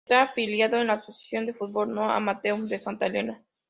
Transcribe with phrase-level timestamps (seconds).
[0.05, 3.39] Está afiliado a la Asociación de Fútbol No Amateur de Santa Elena.